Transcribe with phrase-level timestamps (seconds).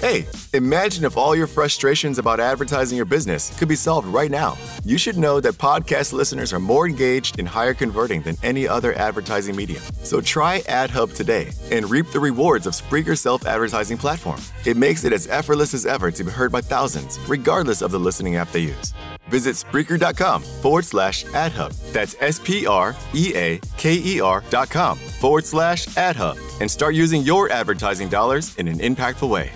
[0.00, 4.56] Hey, imagine if all your frustrations about advertising your business could be solved right now.
[4.82, 8.94] You should know that podcast listeners are more engaged and higher converting than any other
[8.94, 9.82] advertising medium.
[10.02, 14.40] So try AdHub today and reap the rewards of Spreaker's self advertising platform.
[14.64, 18.00] It makes it as effortless as ever to be heard by thousands, regardless of the
[18.00, 18.94] listening app they use.
[19.28, 21.76] Visit Spreaker.com forward slash AdHub.
[21.92, 26.70] That's S P R E A K E R dot com forward slash AdHub and
[26.70, 29.52] start using your advertising dollars in an impactful way.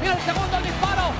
[0.00, 1.12] Mira el segundo disparo,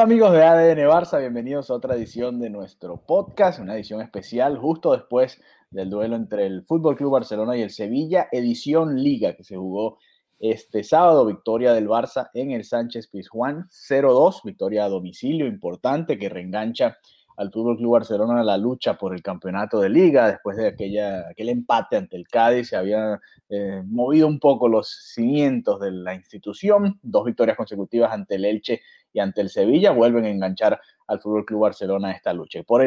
[0.00, 4.92] Amigos de ADN Barça, bienvenidos a otra edición de nuestro podcast, una edición especial justo
[4.92, 5.38] después
[5.70, 9.98] del duelo entre el Fútbol Club Barcelona y el Sevilla, edición Liga que se jugó
[10.38, 16.30] este sábado, victoria del Barça en el Sánchez Pizjuán 0-2, victoria a domicilio importante que
[16.30, 16.96] reengancha
[17.40, 21.48] al Fútbol Club Barcelona la lucha por el campeonato de Liga después de aquella, aquel
[21.48, 27.00] empate ante el Cádiz, se había eh, movido un poco los cimientos de la institución,
[27.02, 28.82] dos victorias consecutivas ante el Elche
[29.14, 32.58] y ante el Sevilla vuelven a enganchar al Fútbol Club Barcelona esta lucha.
[32.58, 32.82] Y por,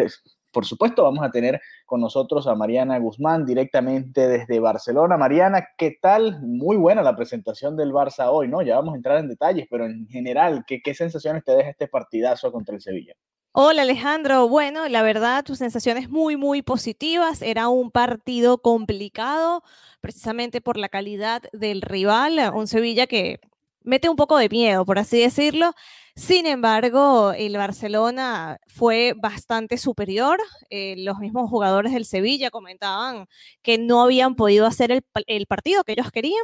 [0.52, 5.18] por supuesto, vamos a tener con nosotros a Mariana Guzmán directamente desde Barcelona.
[5.18, 6.44] Mariana, ¿qué tal?
[6.44, 8.62] Muy buena la presentación del Barça hoy, ¿no?
[8.62, 11.88] Ya vamos a entrar en detalles, pero en general, ¿qué, qué sensaciones te deja este
[11.88, 13.16] partidazo contra el Sevilla?
[13.56, 17.44] Hola Alejandro, bueno, la verdad tus sensaciones muy, muy positivas.
[17.44, 19.64] Era un partido complicado,
[20.02, 23.40] precisamente por la calidad del rival, un Sevilla que
[23.84, 25.76] mete un poco de miedo, por así decirlo.
[26.16, 30.40] Sin embargo, el Barcelona fue bastante superior.
[30.70, 33.26] Eh, los mismos jugadores del Sevilla comentaban
[33.64, 36.44] que no habían podido hacer el, el, partido que ellos querían.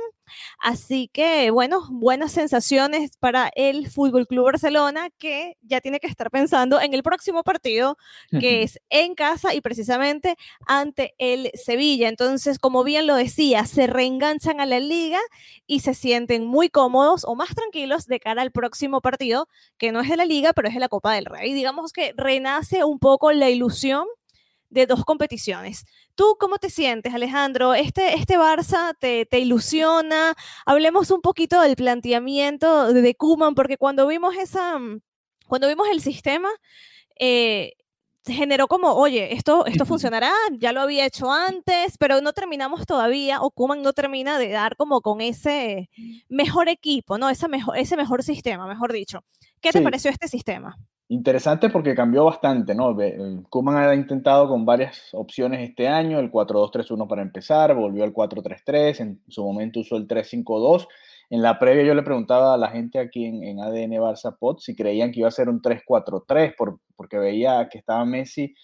[0.57, 6.31] Así que, bueno, buenas sensaciones para el Fútbol Club Barcelona, que ya tiene que estar
[6.31, 7.95] pensando en el próximo partido,
[8.39, 12.09] que es en casa y precisamente ante el Sevilla.
[12.09, 15.19] Entonces, como bien lo decía, se reenganchan a la liga
[15.67, 19.47] y se sienten muy cómodos o más tranquilos de cara al próximo partido
[19.77, 21.53] que no es de la liga, pero es de la Copa del Rey.
[21.53, 24.05] Digamos que renace un poco la ilusión
[24.69, 25.85] de dos competiciones.
[26.15, 27.73] ¿Tú cómo te sientes, Alejandro?
[27.73, 30.35] ¿Este, este Barça te, te ilusiona?
[30.65, 34.77] Hablemos un poquito del planteamiento de Kuman, porque cuando vimos esa,
[35.47, 36.49] cuando vimos el sistema,
[37.19, 37.73] eh,
[38.25, 43.41] generó como, oye, esto, esto funcionará, ya lo había hecho antes, pero no terminamos todavía,
[43.41, 45.89] o Kuman no termina de dar como con ese
[46.27, 47.29] mejor equipo, ¿no?
[47.29, 49.21] Ese mejor, ese mejor sistema, mejor dicho.
[49.61, 49.83] ¿Qué te sí.
[49.83, 50.77] pareció este sistema?
[51.11, 52.95] Interesante porque cambió bastante, ¿no?
[53.49, 58.99] Kuman ha intentado con varias opciones este año, el 4-2-3-1 para empezar, volvió al 4-3-3,
[58.99, 60.87] en su momento usó el 3-5-2.
[61.29, 64.75] En la previa yo le preguntaba a la gente aquí en, ADN Barça Pod si
[64.75, 68.55] creían que iba a ser un 3-4-3 por, porque veía que estaba Messi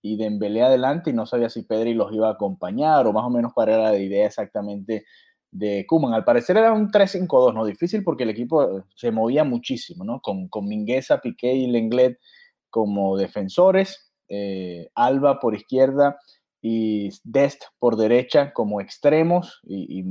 [0.00, 3.30] y Dembélé adelante y no sabía si Pedri los iba a acompañar o más o
[3.30, 5.04] menos cuál era la idea exactamente
[5.50, 6.14] de Kuman.
[6.14, 7.64] Al parecer era un 3-5-2, ¿no?
[7.64, 10.20] Difícil porque el equipo se movía muchísimo, ¿no?
[10.20, 12.18] Con, con Mingueza, Piqué y Lenglet
[12.70, 16.18] como defensores, eh, Alba por izquierda
[16.60, 20.04] y Dest por derecha como extremos y, y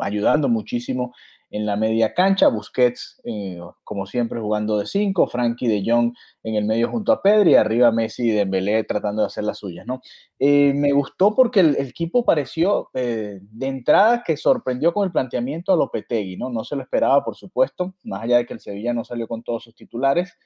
[0.00, 1.12] ayudando muchísimo
[1.50, 6.12] en la media cancha, Busquets eh, como siempre jugando de 5, Frankie de Jong
[6.42, 9.86] en el medio junto a Pedri, arriba Messi y Dembélé tratando de hacer las suyas,
[9.86, 10.00] ¿no?
[10.38, 15.12] Eh, me gustó porque el, el equipo pareció eh, de entrada que sorprendió con el
[15.12, 16.50] planteamiento a Lopetegui, ¿no?
[16.50, 19.42] No se lo esperaba, por supuesto, más allá de que el Sevilla no salió con
[19.42, 20.36] todos sus titulares,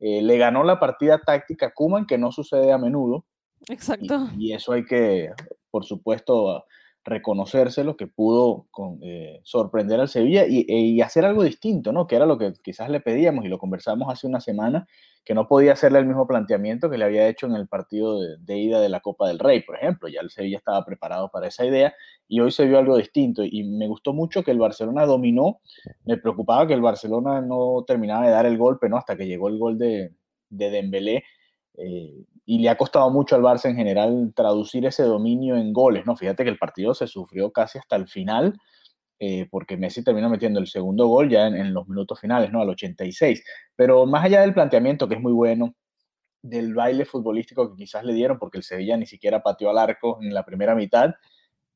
[0.00, 3.24] le ganó la partida táctica a Kuman, que no sucede a menudo.
[3.68, 4.28] Exacto.
[4.36, 5.32] Y, y eso hay que,
[5.72, 6.64] por supuesto,
[7.08, 12.06] reconocérselo, que pudo con, eh, sorprender al Sevilla y, e, y, hacer algo distinto, ¿no?
[12.06, 14.86] Que era lo que quizás le pedíamos y lo conversamos hace una semana,
[15.24, 18.36] que no podía hacerle el mismo planteamiento que le había hecho en el partido de,
[18.38, 20.08] de, ida de la Copa del Rey, por ejemplo.
[20.08, 21.94] Ya el Sevilla estaba preparado para esa idea
[22.28, 25.60] y hoy se vio algo distinto y me gustó mucho que el Barcelona dominó.
[26.04, 28.96] Me preocupaba que el Barcelona no terminaba de dar el golpe, ¿no?
[28.96, 30.14] Hasta que llegó el gol de,
[30.50, 31.24] de Dembélé.
[31.76, 36.06] Eh, y le ha costado mucho al Barça en general traducir ese dominio en goles,
[36.06, 36.16] ¿no?
[36.16, 38.58] Fíjate que el partido se sufrió casi hasta el final
[39.18, 42.62] eh, porque Messi termina metiendo el segundo gol ya en, los minutos finales, ¿no?
[42.62, 43.44] Al 86.
[43.76, 45.74] Pero más allá del planteamiento, que es muy bueno,
[46.40, 50.18] del baile futbolístico que quizás le dieron, porque el Sevilla ni siquiera pateó al arco
[50.22, 51.10] en la primera mitad,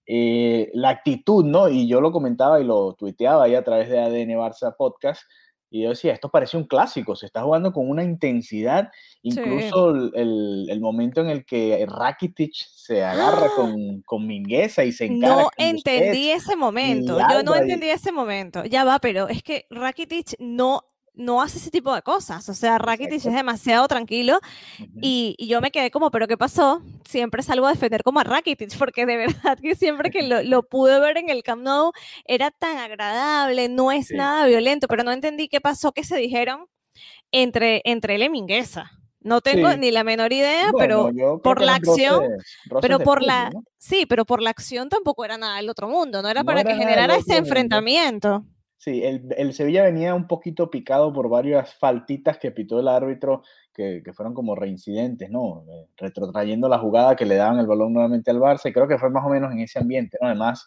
[0.07, 1.69] eh, la actitud, ¿no?
[1.69, 5.23] Y yo lo comentaba y lo tuiteaba ahí a través de ADN Barça Podcast,
[5.73, 8.91] y yo decía, esto parece un clásico, se está jugando con una intensidad,
[9.23, 13.53] incluso el, el, momento en el que Rakitic se agarra ¡Ah!
[13.57, 15.45] con, con Mingueza y se encara.
[15.45, 20.35] No entendí ese momento, yo no entendí ese momento, ya va, pero es que Rakitic
[20.39, 22.49] no no hace ese tipo de cosas.
[22.49, 24.41] O sea, Rakitic es demasiado tranquilo
[25.01, 26.83] y, yo me quedé como, ¿pero qué pasó?
[27.05, 30.99] Siempre salgo a defender como a Rakitic porque de verdad que siempre que lo, pude
[31.01, 31.93] ver en el Camp Nou
[32.25, 36.67] era tan agradable, no es nada violento, pero no entendí qué pasó que se dijeron
[37.31, 38.91] entre, entre él y Mingueza.
[39.25, 41.11] No tengo ni la menor idea, pero
[41.45, 42.25] por la acción,
[42.81, 46.29] pero por la, sí, pero por la acción tampoco era nada del otro mundo, no
[46.29, 48.45] era para que generara ese enfrentamiento.
[48.83, 54.03] Sí, el, Sevilla venía un poquito picado por varias faltitas que pitó el árbitro, que,
[54.13, 55.65] fueron como reincidentes, ¿no?
[55.69, 58.99] Eh, retrotrayendo la jugada que le daban el balón nuevamente al Barça, y creo que
[58.99, 60.27] fue más o menos en ese ambiente, ¿no?
[60.27, 60.67] Además,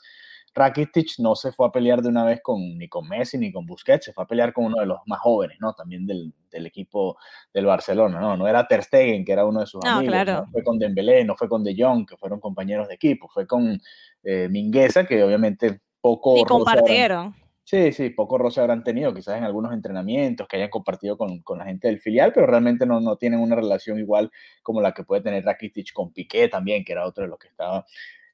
[0.54, 3.66] Rakitic no se fue a pelear de una vez con, ni con Messi ni con
[3.66, 5.74] Busquets, se fue a pelear con uno de los más jóvenes, ¿no?
[5.74, 7.18] También del, equipo
[7.54, 8.38] del Barcelona, ¿no?
[8.38, 11.36] No era Ter Stegen, que era uno de sus amigos, no fue con Dembélé, no
[11.36, 13.78] fue con De Jong, que fueron compañeros de equipo, fue con
[14.24, 16.38] eh, Mingueza, que obviamente poco...
[16.38, 17.36] Y compartieron.
[17.68, 21.66] Sí, sí, poco roce habrán tenido, quizás en algunos entrenamientos que hayan compartido con, la
[21.66, 24.32] gente del filial, pero realmente no, no, tienen una relación igual
[24.62, 27.48] como la que puede tener Rakitic con Piqué también, que era otro de los que
[27.48, 27.84] estaba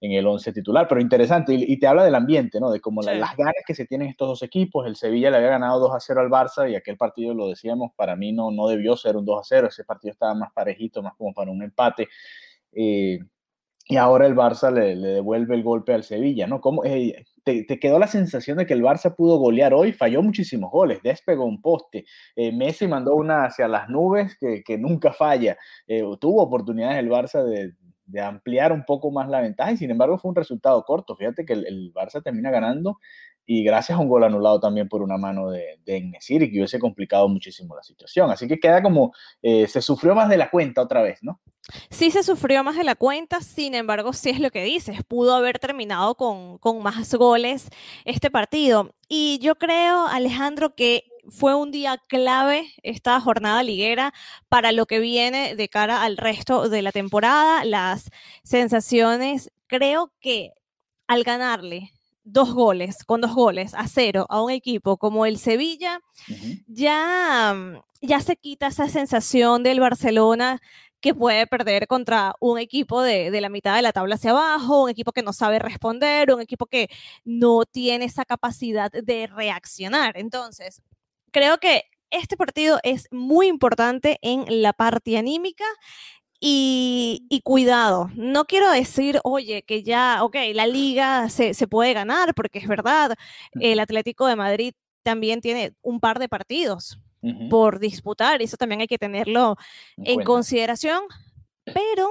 [0.01, 0.86] en el 11 titular.
[0.89, 2.72] Pero interesante, y, te habla del ambiente, ¿no?
[2.72, 4.86] De cómo las ganas que se tienen estos dos equipos.
[4.86, 7.94] El Sevilla le había ganado 2 a 0 al Barça y aquel partido, lo decíamos,
[7.95, 9.68] para mí no, no debió ser un 2 a 0.
[9.68, 12.10] Ese partido estaba más parejito, más como para un empate.
[12.74, 13.19] Eh,
[13.88, 16.62] y ahora el Barça le, devuelve el golpe al Sevilla, ¿no?
[16.62, 19.94] ¿Cómo, eh, te, quedó la sensación de que el Barça pudo golear hoy?
[19.94, 22.06] Falló muchísimos goles, despegó un poste.
[22.36, 25.58] Eh, Messi mandó una hacia las nubes que, nunca falla.
[25.88, 27.74] Eh, tuvo oportunidades el Barça de,
[28.22, 31.16] ampliar un poco más la ventaja y sin embargo fue un resultado corto.
[31.16, 33.00] Fíjate que el, Barça termina ganando
[33.46, 36.80] y gracias a un gol anulado también por una mano de, de y que hubiese
[36.80, 38.30] complicado muchísimo la situación.
[38.32, 41.42] Así que queda como, se sufrió más de la cuenta otra vez, ¿no?
[41.90, 45.36] Sí se sufrió más de la cuenta, sin embargo, sí es lo que dices, pudo
[45.36, 47.70] haber terminado con, más goles
[48.06, 48.94] este partido.
[49.08, 54.14] Y yo creo, Alejandro, que fue un día clave esta jornada liguera
[54.50, 57.64] para lo que viene de cara al resto de la temporada.
[57.64, 58.10] Las
[58.44, 60.54] sensaciones, creo que
[61.08, 61.92] al ganarle
[62.24, 66.02] dos goles, con dos goles a cero a un equipo como el Sevilla,
[66.68, 67.56] ya,
[68.02, 70.62] ya se quita esa sensación del Barcelona
[71.02, 74.90] que puede perder contra un equipo de, la mitad de la tabla hacia abajo, un
[74.90, 76.90] equipo que no sabe responder, un equipo que
[77.26, 80.18] no tiene esa capacidad de reaccionar.
[80.18, 80.82] Entonces,
[81.32, 85.66] creo que este partido es muy importante en la parte anímica
[86.44, 92.34] y, cuidado, no quiero decir, oye, que ya, ok, la liga se, se, puede ganar,
[92.34, 93.14] porque es verdad,
[93.60, 94.74] el Atlético de Madrid
[95.04, 97.00] también tiene un par de partidos
[97.50, 99.56] por disputar, eso también hay que tenerlo
[99.98, 101.04] en, consideración,
[101.66, 102.10] pero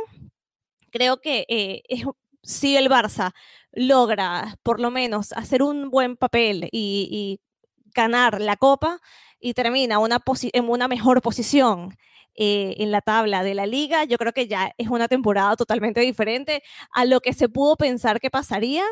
[0.91, 1.83] creo que eh,
[2.43, 3.33] si el Barça
[3.73, 7.41] logra por lo menos hacer un buen papel y,
[7.93, 9.01] ganar la copa
[9.41, 11.97] y termina una en una mejor posición
[12.43, 16.01] eh, en la tabla de la liga, yo creo que ya es una temporada totalmente
[16.01, 18.83] diferente a lo que se pudo pensar que pasaría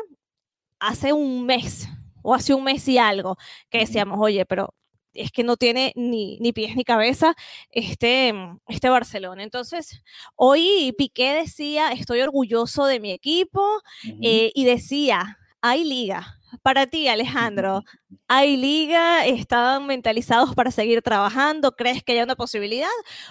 [0.79, 1.89] hace un mes
[2.21, 3.37] o hace un mes y algo,
[3.71, 4.75] que decíamos, oye, pero
[5.15, 7.33] es que no tiene ni, ni, pies ni cabeza
[7.71, 8.35] este,
[8.67, 9.41] este Barcelona.
[9.41, 10.03] Entonces,
[10.35, 13.81] hoy Piqué decía, estoy orgulloso de mi equipo
[14.21, 16.38] eh, y decía, hay liga.
[16.61, 17.83] Para ti, Alejandro,
[18.27, 19.25] ¿hay liga?
[19.25, 21.75] ¿Están mentalizados para seguir trabajando?
[21.75, 22.87] ¿Crees que hay una posibilidad?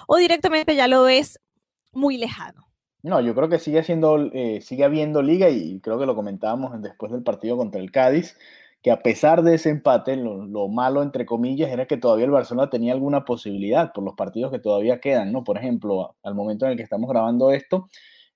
[0.06, 1.40] ¿O directamente ya lo ves
[1.92, 2.68] muy lejano?
[3.02, 6.80] No, yo creo que sigue, siendo, eh, sigue habiendo liga y creo que lo comentábamos
[6.82, 8.37] después del partido contra el Cádiz
[8.82, 12.70] que a pesar de ese empate, lo, malo, entre comillas, era que todavía el Barcelona
[12.70, 15.42] tenía alguna posibilidad por los partidos que todavía quedan, ¿no?
[15.42, 17.88] Por ejemplo, al momento en el que estamos grabando esto,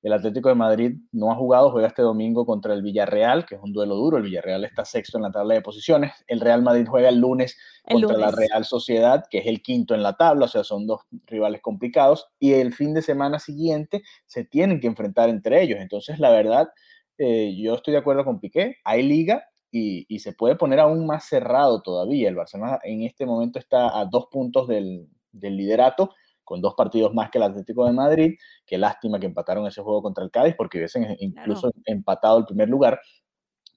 [0.03, 3.61] el Atlético de Madrid no ha jugado, juega este domingo contra el Villarreal, que es
[3.63, 4.17] un duelo duro.
[4.17, 6.13] El Villarreal está sexto en la tabla de posiciones.
[6.27, 10.03] El Real Madrid juega el lunes contra la Real Sociedad, que es el quinto en
[10.03, 12.27] la tabla, o sea, son dos rivales complicados.
[12.39, 15.79] Y el fin de semana siguiente se tienen que enfrentar entre ellos.
[15.81, 16.69] Entonces, la verdad,
[17.19, 18.77] eh, yo estoy de acuerdo con Piqué.
[18.85, 22.29] Hay liga, y, se puede poner aún más cerrado todavía.
[22.29, 27.31] El Barcelona en este momento está a dos puntos del, liderato, con dos partidos más
[27.31, 28.35] que el Atlético de Madrid.
[28.67, 32.69] Qué lástima que empataron ese juego contra el Cádiz porque hubiesen incluso empatado el primer
[32.69, 33.01] lugar.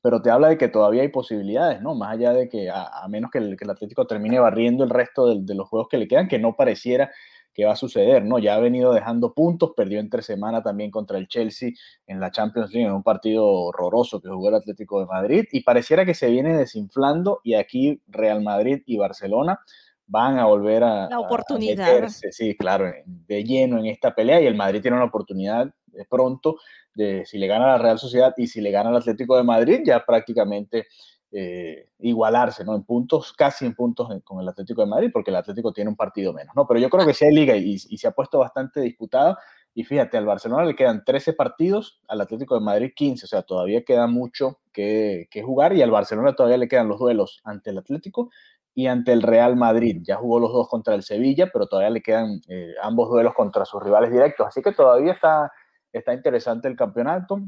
[0.01, 1.95] pero te habla de que todavía hay posibilidades, ¿no?
[1.95, 5.67] Más allá de que, a, menos que el, Atlético termine barriendo el resto de, los
[5.67, 7.11] juegos que le quedan, que no pareciera
[7.55, 8.37] que va a suceder, ¿no?
[8.37, 11.71] Ya ha venido dejando puntos, perdió entre semana también contra el Chelsea
[12.05, 15.61] en la Champions League, en un partido horroroso que jugó el Atlético de Madrid, y
[15.63, 19.61] pareciera que se viene desinflando, y aquí Real Madrid y Barcelona
[20.07, 22.07] van a volver a, la oportunidad.
[22.09, 26.57] sí, claro, de lleno en esta pelea, y el Madrid tiene una oportunidad de pronto
[26.93, 29.81] de si le gana la Real Sociedad y si le gana al Atlético de Madrid,
[29.85, 30.87] ya prácticamente
[31.31, 32.75] eh, igualarse, ¿no?
[32.75, 35.97] En puntos, casi en puntos con el Atlético de Madrid, porque el Atlético tiene un
[35.97, 36.65] partido menos, ¿no?
[36.65, 39.37] Pero yo creo que sí hay liga y, se ha puesto bastante disputada.
[39.73, 43.41] Y fíjate, al Barcelona le quedan 13 partidos, al Atlético de Madrid 15, o sea,
[43.41, 47.79] todavía queda mucho que, jugar y al Barcelona todavía le quedan los duelos ante el
[47.79, 48.29] Atlético
[48.75, 50.01] y ante el Real Madrid.
[50.03, 53.63] Ya jugó los dos contra el Sevilla, pero todavía le quedan eh, ambos duelos contra
[53.65, 54.45] sus rivales directos.
[54.45, 55.51] Así que todavía está,
[55.91, 57.41] está interesante el campeonato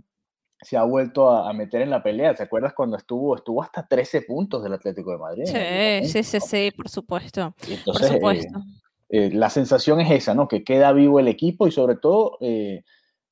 [0.60, 2.34] se ha vuelto a, meter en la pelea.
[2.34, 5.44] ¿Te acuerdas cuando estuvo, estuvo hasta 13 puntos del Atlético de Madrid?
[5.46, 7.54] Sí, sí, sí, sí, por supuesto.
[7.86, 8.60] por eh, supuesto.
[9.08, 10.48] Eh, la sensación es esa, ¿no?
[10.48, 12.40] Que queda vivo el equipo y sobre todo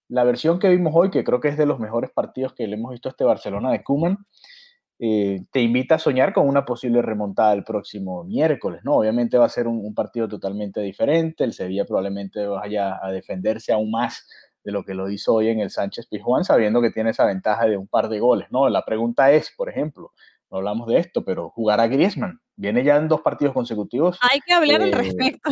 [0.08, 2.76] la versión que vimos hoy, que creo que es de los mejores partidos que le
[2.76, 4.20] hemos visto a este Barcelona de Kuman,
[4.98, 8.96] te invita a soñar con una posible remontada el próximo miércoles, ¿no?
[8.96, 13.74] Obviamente va a ser un, un partido totalmente diferente, el Sevilla probablemente vaya a defenderse
[13.74, 14.26] aún más
[14.66, 17.66] de lo que lo hizo hoy en el Sánchez Pizjuán, sabiendo que tiene esa ventaja
[17.68, 18.68] de un par de goles, ¿no?
[18.68, 20.12] La pregunta es, por ejemplo,
[20.50, 22.42] no hablamos de esto, pero jugará Griezmann.
[22.56, 24.18] Viene ya en dos partidos consecutivos.
[24.22, 25.52] Hay que hablar al eh, respecto.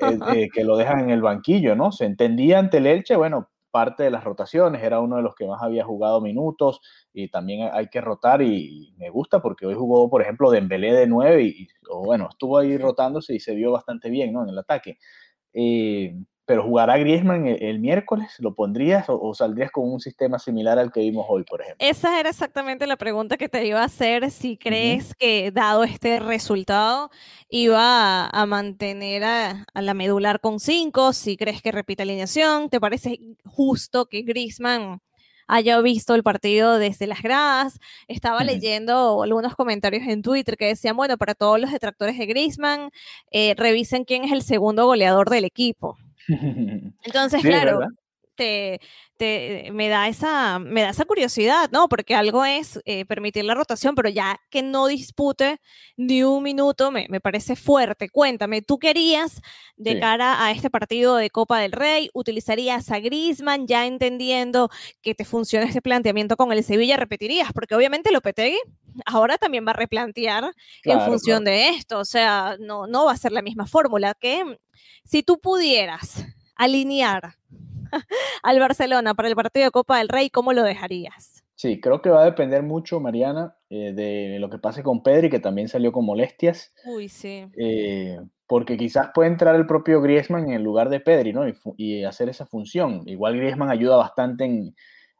[0.00, 1.92] Eh, eh, que lo dejan en el banquillo, ¿no?
[1.92, 5.46] Se entendía ante el Elche, bueno, parte de las rotaciones, era uno de los que
[5.46, 6.80] más había jugado minutos
[7.12, 11.06] y también hay que rotar y me gusta porque hoy jugó, por ejemplo, Dembélé de
[11.06, 11.68] 9 y,
[12.04, 14.42] bueno, estuvo ahí rotándose y se vio bastante bien, ¿no?
[14.44, 14.98] En el ataque.
[15.52, 16.14] Eh,
[16.46, 21.00] pero jugará Griezmann el, miércoles, ¿lo pondrías o, saldrías con un sistema similar al que
[21.00, 21.86] vimos hoy, por ejemplo?
[21.86, 26.18] Esa era exactamente la pregunta que te iba a hacer, si crees que dado este
[26.18, 27.10] resultado
[27.48, 33.20] iba a, mantener a, la medular con cinco, si crees que repite alineación, ¿te parece
[33.44, 35.00] justo que Griezmann
[35.50, 37.80] haya visto el partido desde las gradas.
[38.06, 42.90] Estaba leyendo algunos comentarios en Twitter que decían, bueno, para todos los detractores de Griezmann,
[43.32, 45.98] eh, revisen quién es el segundo goleador del equipo.
[47.04, 47.80] Entonces, claro,
[49.16, 51.88] te, me, da esa, me da esa curiosidad, ¿no?
[51.88, 55.60] Porque algo es eh, permitir la rotación, pero ya que no dispute
[55.98, 58.08] ni un minuto me, me parece fuerte.
[58.08, 59.42] Cuéntame, ¿tú querías
[59.76, 64.70] de cara a este partido de Copa del Rey, utilizarías a Grisman ya entendiendo
[65.02, 67.52] que te funciona este planteamiento con el Sevilla, repetirías?
[67.52, 68.58] Porque obviamente Lopetegui
[69.04, 70.52] ahora también va a replantear
[70.84, 74.42] en función de esto, o sea, no, no va a ser la misma fórmula que
[75.04, 76.24] si tú pudieras
[76.56, 77.36] alinear
[78.42, 81.44] al Barcelona para el partido de Copa del Rey, ¿cómo lo dejarías?
[81.54, 85.28] Sí, creo que va a depender mucho, Mariana, eh, de lo que pase con Pedri,
[85.28, 86.72] que también salió con molestias.
[86.86, 87.46] Uy, sí.
[87.58, 91.42] Eh, porque quizás puede entrar el propio Griezmann en el lugar de Pedri, ¿no?
[91.76, 93.02] Y, hacer esa función.
[93.04, 94.72] Igual Griezmann ayuda bastante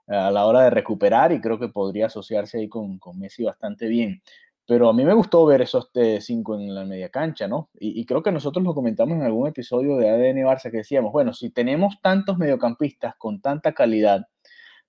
[0.09, 3.87] a la hora de recuperar y creo que podría asociarse ahí con, con Messi bastante
[3.87, 4.23] bien.
[4.71, 7.71] Pero a mí me gustó ver esos cinco en la media cancha, ¿no?
[7.75, 11.33] Y, creo que nosotros lo comentamos en algún episodio de ADN Barça que decíamos, bueno,
[11.33, 14.29] si tenemos tantos mediocampistas con tanta calidad,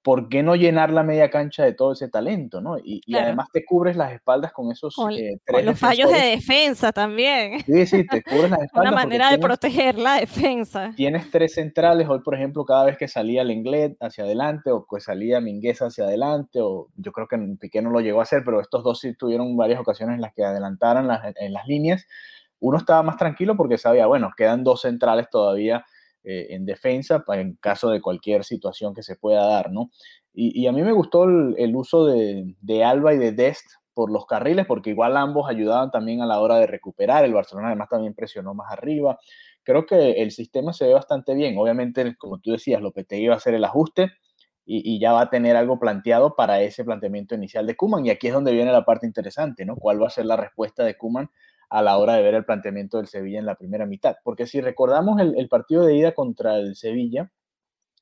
[0.03, 2.77] ¿por qué no llenar la media cancha de todo ese talento, no?
[2.83, 7.59] Y, además te cubres las espaldas con esos eh, tres los fallos de defensa también.
[7.65, 8.91] Sí, sí, te cubres las espaldas.
[8.91, 10.91] Una manera de proteger la defensa.
[10.95, 14.99] Tienes tres centrales, hoy por ejemplo, cada vez que salía Lenglet hacia adelante o que
[14.99, 18.59] salía Mingueza hacia adelante, o yo creo que Piqué no lo llegó a hacer, pero
[18.59, 22.07] estos dos sí tuvieron varias ocasiones en las que adelantaron en las líneas.
[22.59, 25.85] Uno estaba más tranquilo porque sabía, bueno, quedan dos centrales todavía
[26.23, 29.89] eh, en defensa en caso de cualquier situación que se pueda dar, ¿no?
[30.33, 34.65] Y, a mí me gustó el, uso de, Alba y de Dest por los carriles,
[34.65, 37.25] porque igual ambos ayudaban también a la hora de recuperar.
[37.25, 39.19] El Barcelona además también presionó más arriba.
[39.63, 41.57] Creo que el sistema se ve bastante bien.
[41.57, 44.11] Obviamente, como tú decías, Lopetegui va a hacer el ajuste
[44.65, 48.05] y, ya va a tener algo planteado para ese planteamiento inicial de Kuman.
[48.05, 49.75] Y aquí es donde viene la parte interesante, ¿no?
[49.75, 51.29] ¿Cuál va a ser la respuesta de Kuman
[51.71, 54.17] a la hora de ver el planteamiento del Sevilla en la primera mitad.
[54.25, 57.31] Porque si recordamos el, partido de ida contra el Sevilla,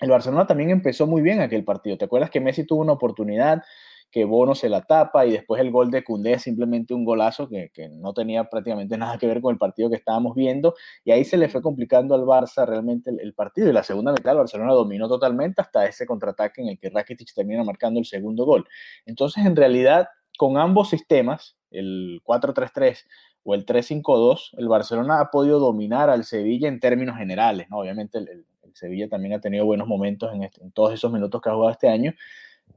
[0.01, 1.95] el Barcelona también empezó muy bien aquel partido.
[1.95, 3.61] ¿Te acuerdas que Messi tuvo una oportunidad,
[4.09, 7.47] que Bono se la tapa y después el gol de Cundé es simplemente un golazo
[7.47, 10.73] que, no tenía prácticamente nada que ver con el partido que estábamos viendo
[11.03, 14.31] y ahí se le fue complicando al Barça realmente el, partido y la segunda mitad
[14.31, 18.45] el Barcelona dominó totalmente hasta ese contraataque en el que Rakitic termina marcando el segundo
[18.45, 18.65] gol.
[19.05, 20.07] Entonces en realidad
[20.39, 23.03] con ambos sistemas, el 4-3-3
[23.49, 27.67] o el 3-5-2, el Barcelona ha podido dominar al Sevilla en términos generales.
[27.71, 27.79] ¿no?
[27.79, 31.71] Obviamente el, Sevilla también ha tenido buenos momentos en, todos esos minutos que ha jugado
[31.71, 32.13] este año,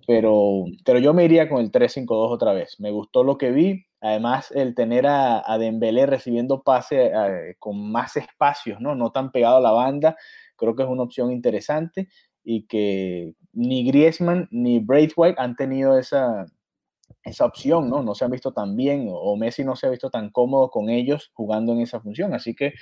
[0.07, 2.81] pero, pero yo me iría con el 3-5-2 otra vez.
[2.81, 3.85] Me gustó lo que vi.
[4.00, 8.95] Además, el tener a, a Dembélé recibiendo pase eh, con más espacios, ¿no?
[8.95, 10.17] no tan pegado a la banda,
[10.57, 12.09] creo que es una opción interesante
[12.43, 16.47] y que ni Griezmann ni Braithwaite han tenido esa,
[17.25, 18.02] esa opción, ¿no?
[18.02, 20.88] No se han visto tan bien o Messi no se ha visto tan cómodo con
[20.91, 22.35] ellos jugando en esa función.
[22.35, 22.75] Así que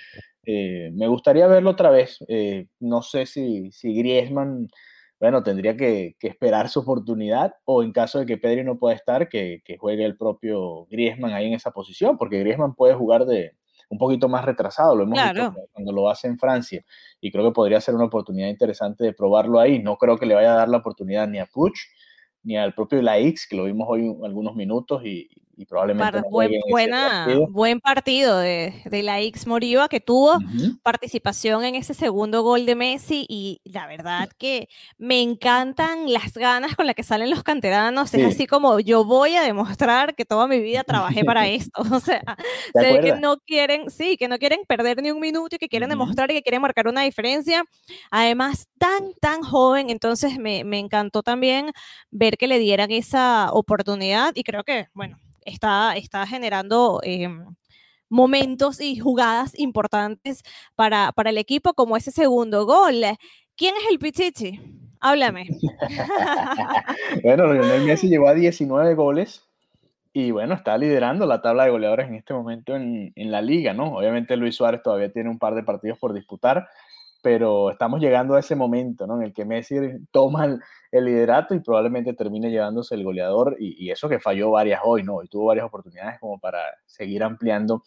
[0.45, 2.19] eh, me gustaría verlo otra vez.
[2.29, 4.69] Eh, no sé si, si Griezmann,
[5.19, 9.29] bueno, tendría que, esperar su oportunidad o en caso de que Pedri no pueda estar,
[9.29, 13.53] que, que, juegue el propio Griezmann ahí en esa posición, porque Griezmann puede jugar de
[13.91, 16.83] un poquito más retrasado, lo hemos visto cuando lo hace en Francia
[17.21, 19.81] y creo que podría ser una oportunidad interesante de probarlo ahí.
[19.81, 21.77] No creo que le vaya a dar la oportunidad ni a Puch
[22.43, 27.27] ni al propio Laix, que lo vimos hoy algunos minutos y, y probablemente buen, buena,
[27.51, 30.39] buen partido de, de, la X Moriva que tuvo
[30.83, 36.75] participación en ese segundo gol de Messi y la verdad que me encantan las ganas
[36.77, 40.47] con las que salen los canteranos, es así como yo voy a demostrar que toda
[40.47, 42.23] mi vida trabajé para esto, o sea,
[42.73, 45.69] se ve que no quieren, sí, que no quieren perder ni un minuto y que
[45.69, 47.65] quieren demostrar y que quieren marcar una diferencia,
[48.11, 51.73] además tan, tan joven, entonces me, me encantó también
[52.11, 57.45] ver que le dieran esa oportunidad y creo que, bueno, está, está generando em,
[58.09, 60.43] momentos y jugadas importantes
[60.75, 63.03] para, para el equipo, como ese segundo gol.
[63.57, 64.61] ¿Quién es el Pichichi?
[65.01, 65.49] Háblame.
[67.23, 69.47] bueno, Lionel Messi llegó a 19 goles
[70.13, 73.73] y bueno, está liderando la tabla de goleadores en este momento en, en, la liga,
[73.73, 73.95] ¿no?
[73.95, 76.69] Obviamente Luis Suárez todavía tiene un par de partidos por disputar,
[77.23, 79.17] pero estamos llegando a ese momento, ¿no?
[79.17, 79.77] En el que Messi
[80.11, 80.61] toma el,
[80.91, 85.23] el liderato y probablemente termine llevándose el goleador y, eso que falló varias hoy, ¿no?
[85.23, 87.83] Y tuvo varias oportunidades como para seguir ampliando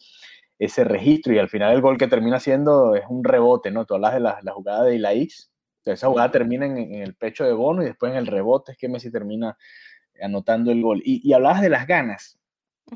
[0.58, 3.84] ese registro y al final el gol que termina siendo es un rebote, ¿no?
[3.84, 5.50] Tú hablas de la, jugada de Ilaix,
[5.84, 8.88] esa jugada termina en, el pecho de Bono y después en el rebote es que
[8.88, 9.56] Messi termina
[10.22, 11.02] anotando el gol.
[11.04, 12.38] Y, y hablabas de las ganas.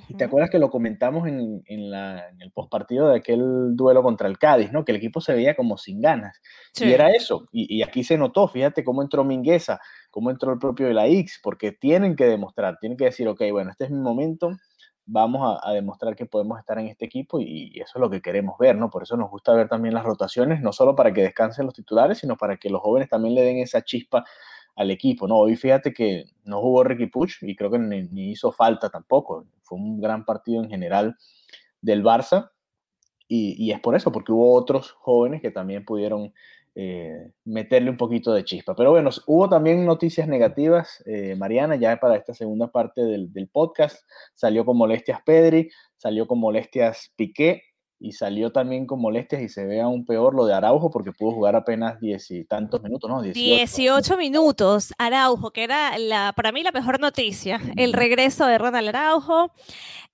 [0.09, 4.03] Y te acuerdas que lo comentamos en, en, la, en el postpartido de aquel duelo
[4.03, 4.85] contra el Cádiz, ¿no?
[4.85, 6.41] Que el equipo se veía como sin ganas.
[6.79, 7.49] Y era eso.
[7.53, 11.07] Y, y, aquí se notó, fíjate cómo entró Mingueza, cómo entró el propio de la
[11.07, 14.51] X, porque tienen que demostrar, tienen que decir, ok, bueno, este es mi momento,
[15.07, 18.21] vamos a, demostrar que podemos estar en este equipo y, y, eso es lo que
[18.21, 18.91] queremos ver, ¿no?
[18.91, 22.19] Por eso nos gusta ver también las rotaciones, no solo para que descansen los titulares,
[22.19, 24.25] sino para que los jóvenes también le den esa chispa
[24.79, 25.37] al equipo, ¿no?
[25.39, 29.45] Hoy fíjate que no jugó Ricky Puch y creo que ni, hizo falta tampoco.
[29.63, 31.17] Fue un gran partido en general
[31.81, 32.51] del Barça
[33.27, 36.33] y, es por eso, porque hubo otros jóvenes que también pudieron
[36.77, 38.77] eh, meterle un poquito de chispa.
[38.77, 43.49] Pero bueno, hubo también noticias negativas, eh, Mariana, ya para esta segunda parte del, del
[43.49, 44.09] podcast.
[44.35, 47.63] Salió con molestias Pedri, salió con molestias Piqué,
[48.01, 51.33] y salió también con molestias y se ve aún peor lo de Araujo porque pudo
[51.33, 53.23] jugar apenas diez y tantos minutos, ¿no?
[53.23, 54.17] 18.
[54.17, 59.53] minutos, Araujo, que era la, para mí la mejor noticia, el regreso de Ronald Araujo.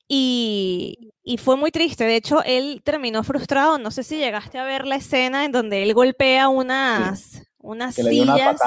[0.07, 2.05] Y, y, fue muy triste.
[2.05, 3.79] De hecho, él terminó frustrado.
[3.79, 8.61] No sé si llegaste a ver la escena en donde él golpea unas, unas sillas,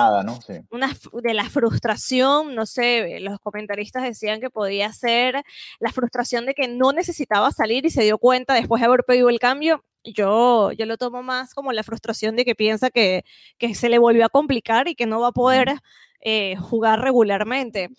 [0.72, 5.44] una de la frustración, no sé, los comentaristas decían que podía ser
[5.80, 9.30] la frustración de que no necesitaba salir y se dio cuenta después de haber pedido
[9.30, 9.84] el cambio.
[10.04, 13.24] Yo, yo lo tomo más como la frustración de que piensa que,
[13.58, 15.76] que se le volvió a complicar y que no va a poder
[16.22, 17.90] eh, jugar regularmente.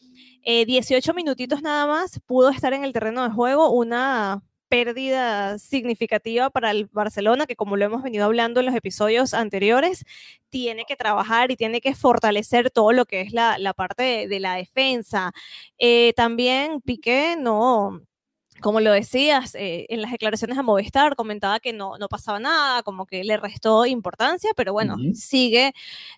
[0.44, 6.50] 18 eh, minutitos nada más pudo estar en el terreno de juego, una pérdida significativa
[6.50, 10.04] para el Barcelona, que como lo hemos venido hablando en los episodios anteriores,
[10.50, 14.54] tiene que trabajar y tiene que fortalecer todo lo que es la, parte de, la
[14.54, 15.33] defensa.
[15.78, 18.00] Eh, también Piqué no,
[18.61, 22.83] como lo decías, eh, en las declaraciones a Movistar comentaba que no, no pasaba nada,
[22.83, 25.73] como que le restó importancia, pero bueno, sigue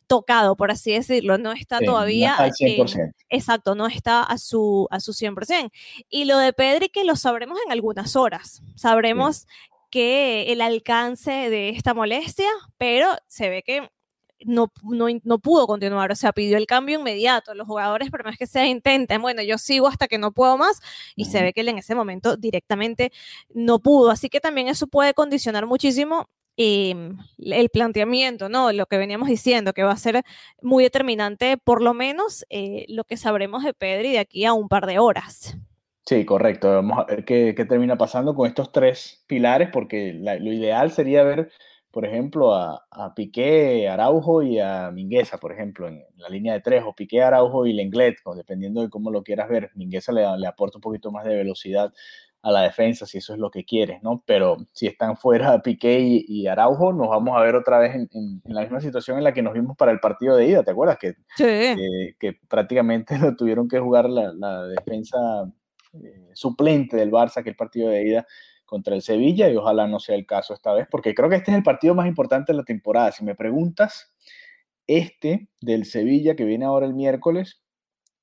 [0.06, 2.34] tocado, por así decirlo, no está todavía...
[2.34, 3.12] al 100%.
[3.28, 5.70] exacto, no está a su, a su 100%.
[6.08, 9.46] Y lo de Pedri que lo sabremos en algunas horas, sabremos
[9.90, 13.90] que el alcance de esta molestia, pero se ve que
[14.44, 17.54] no, no, pudo continuar, o sea, pidió el cambio inmediato.
[17.54, 20.80] Los jugadores, por más que sea, intentan, bueno, yo sigo hasta que no puedo más,
[21.16, 23.12] y se ve que él en ese momento directamente
[23.52, 24.10] no pudo.
[24.10, 28.72] Así que también eso puede condicionar muchísimo em, el planteamiento, ¿no?
[28.72, 30.22] Lo que veníamos diciendo, que va a ser
[30.62, 34.68] muy determinante, por lo menos, eh, lo que sabremos de Pedri de aquí a un
[34.68, 35.56] par de horas.
[36.06, 36.72] Sí, correcto.
[36.72, 41.52] Vamos a ver qué, termina pasando con estos tres pilares, porque lo ideal sería ver
[41.90, 46.60] por ejemplo, a, a, Piqué, Araujo y a Mingueza, por ejemplo, en, la línea de
[46.60, 49.70] tres, o Piqué, Araujo y Lenglet, dependiendo de cómo lo quieras ver.
[49.74, 51.92] Mingueza le, le, aporta un poquito más de velocidad
[52.42, 54.22] a la defensa si eso es lo que quieres, ¿no?
[54.26, 58.62] Pero si están fuera Piqué y, Araujo, nos vamos a ver otra vez en, la
[58.62, 60.98] misma situación en la que nos vimos para el partido de ida, ¿te acuerdas?
[60.98, 61.14] Que,
[62.18, 65.18] que, prácticamente lo tuvieron que jugar la, defensa
[65.94, 68.26] eh, suplente del Barça, que el partido de ida
[68.70, 71.50] contra el Sevilla, y ojalá no sea el caso esta vez, porque creo que este
[71.50, 73.10] es el partido más importante de la temporada.
[73.10, 74.14] Si me preguntas,
[74.86, 77.60] este del Sevilla, que viene ahora el miércoles,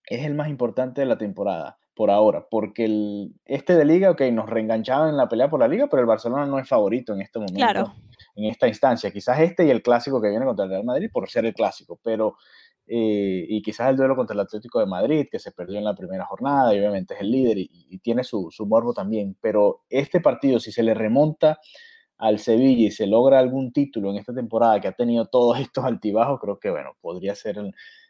[0.06, 4.22] es el más importante de la temporada por ahora, porque el, este de liga, ok,
[4.32, 7.22] nos reenganchaba en la pelea por la liga, pero el Barcelona no es favorito en
[7.22, 7.94] este momento, claro.
[8.36, 9.12] en esta instancia.
[9.12, 12.00] Quizás este y el clásico que viene contra el Real Madrid por ser el clásico,
[12.02, 12.38] pero
[12.90, 15.94] eh, y quizás el duelo contra el Atlético de Madrid, que se perdió en la
[15.94, 20.22] primera jornada y obviamente es el líder y, tiene su, su, morbo también, pero este
[20.22, 21.60] partido, si se le remonta
[22.18, 25.84] al Sevilla y se logra algún título en esta temporada que ha tenido todos estos
[25.84, 27.58] altibajos, creo que, bueno, podría ser...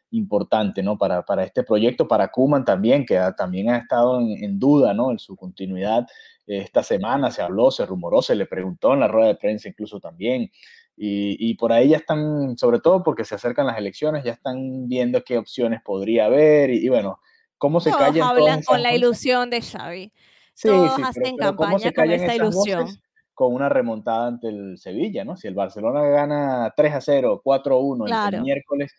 [0.10, 0.98] Importante, ¿no?
[0.98, 5.12] Para, para este proyecto, para Kuman también, que también ha estado en, duda, ¿no?
[5.12, 6.08] En su continuidad.
[6.46, 10.00] Esta semana se habló, se rumoró, se le preguntó en la rueda de prensa incluso
[10.00, 10.50] también.
[10.99, 15.23] Y, por ahí ya están, sobre todo porque se acercan las elecciones, ya están viendo
[15.23, 17.19] qué opciones podría haber y, bueno,
[17.60, 20.12] cómo se Todos hablan con la ilusión de Xavi.
[20.55, 22.88] Sí, Todos hacen campaña con esta ilusión.
[23.36, 25.38] Con una remontada ante el Sevilla, ¿no?
[25.38, 28.91] Si el Barcelona gana 3 a 0, 4 a 1 el miércoles,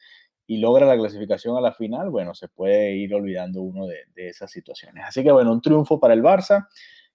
[0.51, 4.51] y logra la clasificación a la final, bueno, se puede ir olvidando uno de, esas
[4.51, 5.05] situaciones.
[5.07, 6.69] Así que bueno, un triunfo para el Barça,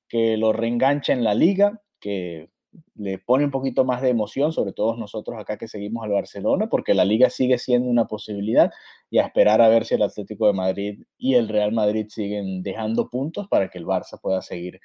[0.08, 2.52] que lo reengancha en la liga, que
[2.96, 6.68] le pone un poquito más de emoción, sobre todo nosotros acá que seguimos al Barcelona,
[6.70, 8.72] porque la liga sigue siendo una posibilidad
[9.10, 12.64] y a esperar a ver si el Atlético de Madrid y el Real Madrid siguen
[12.64, 14.80] dejando puntos para que el Barça pueda seguir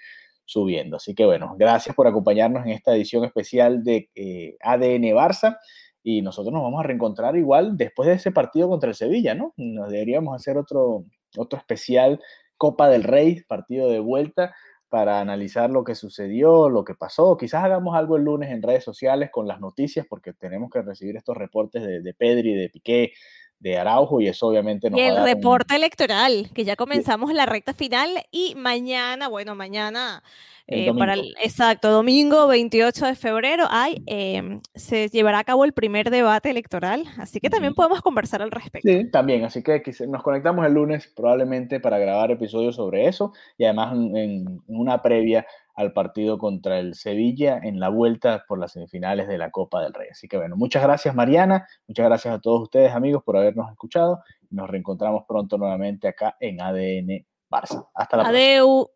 [0.44, 0.96] subiendo.
[0.96, 5.58] Así que bueno, gracias por acompañarnos en esta edición especial de eh, ADN Barça
[6.02, 9.52] y nosotros nos vamos a reencontrar igual después de ese partido contra el Sevilla, ¿no?
[9.56, 11.04] Nos deberíamos hacer otro,
[11.36, 12.20] otro especial
[12.56, 14.54] Copa del Rey, partido de vuelta,
[14.88, 17.36] para analizar lo que sucedió, lo que pasó.
[17.36, 21.16] Quizás hagamos algo el lunes en redes sociales con las noticias, porque tenemos que recibir
[21.16, 23.12] estos reportes de, de Pedri, de Piqué,
[23.60, 27.74] de Araujo y eso obviamente nos y el reporte electoral, que ya comenzamos la recta
[27.74, 30.22] final y mañana, bueno, mañana
[30.70, 35.72] eh, para el exacto domingo 28 de febrero hay, em, se llevará a cabo el
[35.72, 38.86] primer debate electoral, así que también podemos conversar al respecto.
[38.86, 43.64] Sí, también, así que nos conectamos el lunes probablemente para grabar episodios sobre eso y
[43.64, 45.46] además en una previa
[45.78, 49.94] al partido contra el Sevilla en la vuelta por las semifinales de la Copa del
[49.94, 50.08] Rey.
[50.10, 54.18] Así que bueno, muchas gracias Mariana, muchas gracias a todos ustedes amigos por habernos escuchado.
[54.50, 57.86] Nos reencontramos pronto nuevamente acá en ADN Barça.
[57.94, 58.90] Hasta la Adeu.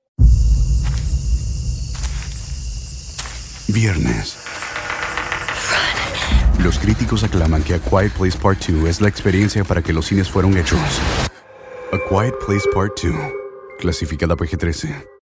[3.73, 4.45] Viernes.
[6.65, 10.07] Los críticos aclaman que A Quiet Place Part 2 es la experiencia para que los
[10.07, 10.81] cines fueron hechos.
[11.93, 13.15] A Quiet Place Part 2,
[13.79, 15.22] clasificada PG-13.